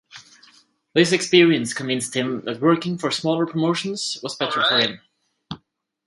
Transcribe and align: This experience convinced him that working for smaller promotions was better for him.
This 0.95 1.11
experience 1.11 1.75
convinced 1.75 2.15
him 2.15 2.41
that 2.45 2.59
working 2.59 2.97
for 2.97 3.11
smaller 3.11 3.45
promotions 3.45 4.17
was 4.23 4.35
better 4.35 4.63
for 4.67 4.79
him. 4.79 4.99